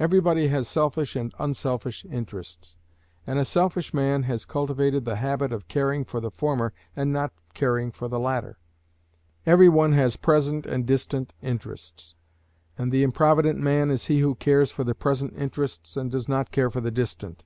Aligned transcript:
Every 0.00 0.18
body 0.18 0.48
has 0.48 0.66
selfish 0.66 1.14
and 1.14 1.30
unselfish 1.38 2.06
interests, 2.06 2.74
and 3.26 3.38
a 3.38 3.44
selfish 3.44 3.92
man 3.92 4.22
has 4.22 4.46
cultivated 4.46 5.04
the 5.04 5.16
habit 5.16 5.52
of 5.52 5.68
caring 5.68 6.06
for 6.06 6.20
the 6.20 6.30
former 6.30 6.72
and 6.96 7.12
not 7.12 7.34
caring 7.52 7.90
for 7.92 8.08
the 8.08 8.18
latter. 8.18 8.58
Every 9.44 9.68
one 9.68 9.92
has 9.92 10.16
present 10.16 10.64
and 10.64 10.86
distant 10.86 11.34
interests, 11.42 12.14
and 12.78 12.90
the 12.90 13.02
improvident 13.02 13.58
man 13.58 13.90
is 13.90 14.06
he 14.06 14.20
who 14.20 14.36
cares 14.36 14.70
for 14.72 14.84
the 14.84 14.94
present 14.94 15.34
interests 15.36 15.98
and 15.98 16.10
does 16.10 16.30
not 16.30 16.50
care 16.50 16.70
for 16.70 16.80
the 16.80 16.90
distant. 16.90 17.44